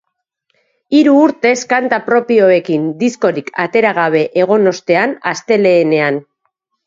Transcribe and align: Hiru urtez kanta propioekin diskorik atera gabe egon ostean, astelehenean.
Hiru 0.99 1.11
urtez 1.25 1.53
kanta 1.73 1.99
propioekin 2.07 2.87
diskorik 3.03 3.53
atera 3.65 3.91
gabe 3.99 4.23
egon 4.45 4.67
ostean, 4.73 5.13
astelehenean. 5.33 6.19